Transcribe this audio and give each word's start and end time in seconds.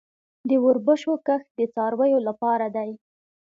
د 0.47 0.49
وربشو 0.63 1.13
کښت 1.27 1.47
د 1.57 1.61
څارویو 1.73 2.19
لپاره 2.27 2.65
دی 2.75 2.91